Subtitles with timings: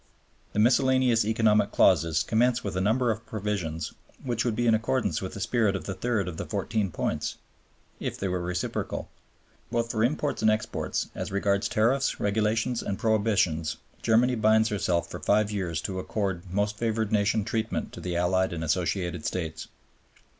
[0.53, 3.93] The miscellaneous Economic Clauses commence with a number of provisions
[4.23, 7.35] which would be in accordance with the spirit of the third of the Fourteen Points,
[7.99, 9.11] if they were reciprocal.
[9.69, 15.07] Both for imports and exports, and as regards tariffs, regulations, and prohibitions, Germany binds herself
[15.07, 19.67] for five years to accord most favored nation treatment to the Allied and Associated States.